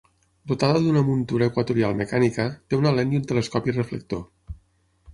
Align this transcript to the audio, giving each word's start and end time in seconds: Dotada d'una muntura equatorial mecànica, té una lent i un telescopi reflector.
Dotada 0.51 0.79
d'una 0.85 1.03
muntura 1.09 1.51
equatorial 1.53 1.95
mecànica, 2.01 2.49
té 2.67 2.81
una 2.81 2.97
lent 2.99 3.15
i 3.17 3.23
un 3.23 3.31
telescopi 3.33 3.81
reflector. 3.81 4.29